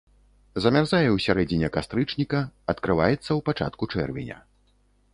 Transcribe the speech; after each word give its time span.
Замярзае 0.63 1.05
ў 1.15 1.23
сярэдзіне 1.25 1.69
кастрычніка, 1.77 2.41
адкрываецца 2.75 3.23
ў 3.23 3.39
пачатку 3.51 3.83
чэрвеня. 3.93 4.37